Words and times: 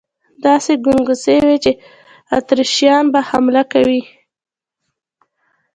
داسې 0.45 0.71
ګنګوسې 0.85 1.37
وې 1.45 1.57
چې 1.63 1.71
اتریشیان 2.37 3.03
به 3.13 3.19
حمله 3.29 3.63
کوي. 3.73 4.01